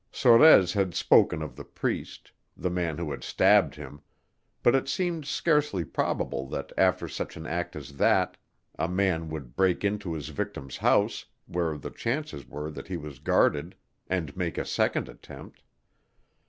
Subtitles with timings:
[0.11, 4.01] Sorez had spoken of the priest the man who had stabbed him
[4.63, 8.35] but it seemed scarcely probable that after such an act as that
[8.79, 13.19] a man would break into his victim's house, where the chances were that he was
[13.19, 13.75] guarded,
[14.09, 15.61] and make a second attempt.